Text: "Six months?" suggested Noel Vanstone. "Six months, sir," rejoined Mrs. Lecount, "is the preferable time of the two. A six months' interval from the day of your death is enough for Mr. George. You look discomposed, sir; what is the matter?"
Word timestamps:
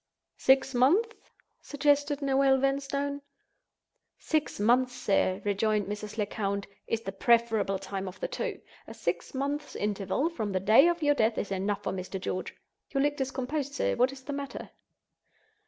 "Six 0.39 0.73
months?" 0.73 1.15
suggested 1.61 2.23
Noel 2.23 2.57
Vanstone. 2.57 3.21
"Six 4.17 4.59
months, 4.59 4.95
sir," 4.95 5.43
rejoined 5.45 5.85
Mrs. 5.85 6.17
Lecount, 6.17 6.65
"is 6.87 7.01
the 7.01 7.11
preferable 7.11 7.77
time 7.77 8.07
of 8.07 8.19
the 8.19 8.27
two. 8.27 8.61
A 8.87 8.95
six 8.95 9.35
months' 9.35 9.75
interval 9.75 10.31
from 10.31 10.53
the 10.53 10.59
day 10.59 10.87
of 10.87 11.03
your 11.03 11.13
death 11.13 11.37
is 11.37 11.51
enough 11.51 11.83
for 11.83 11.93
Mr. 11.93 12.19
George. 12.19 12.55
You 12.89 12.99
look 12.99 13.15
discomposed, 13.15 13.75
sir; 13.75 13.93
what 13.95 14.11
is 14.11 14.23
the 14.23 14.33
matter?" 14.33 14.71